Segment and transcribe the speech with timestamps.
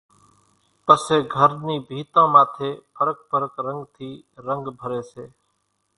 [0.85, 4.09] پسي گھر نِي ڀينتان ماٿي ڦرق ڦرق رنڳ ٿي
[4.45, 5.23] رنڳ ڀري سي